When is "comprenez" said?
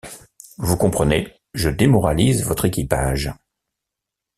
0.77-1.31